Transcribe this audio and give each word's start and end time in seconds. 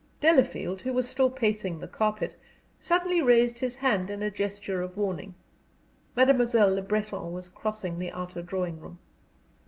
Delafield, 0.19 0.81
who 0.81 0.93
was 0.93 1.07
still 1.07 1.29
pacing 1.29 1.77
the 1.79 1.87
carpet, 1.87 2.35
suddenly 2.79 3.21
raised 3.21 3.59
his 3.59 3.75
hand 3.75 4.09
in 4.09 4.23
a 4.23 4.31
gesture 4.31 4.81
of 4.81 4.97
warning. 4.97 5.35
Mademoiselle 6.15 6.73
Le 6.73 6.81
Breton 6.81 7.31
was 7.31 7.49
crossing 7.49 7.99
the 7.99 8.11
outer 8.11 8.41
drawing 8.41 8.79
room. 8.79 8.97